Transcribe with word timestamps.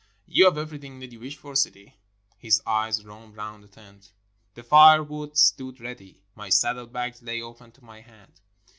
''You 0.27 0.45
have 0.45 0.57
everything 0.57 0.99
that 0.99 1.11
you 1.11 1.19
wish 1.19 1.37
for, 1.37 1.55
Sidi?" 1.55 1.93
His 2.39 2.59
eyes 2.65 3.05
roamed 3.05 3.35
round 3.35 3.63
the 3.63 3.67
tent. 3.67 4.13
The 4.55 4.63
firewood 4.63 5.37
stood 5.37 5.79
ready; 5.79 6.23
my 6.33 6.49
saddle 6.49 6.87
bags 6.87 7.21
lay 7.21 7.39
open 7.39 7.71
to 7.73 7.83
my 7.85 8.01
hand. 8.01 8.41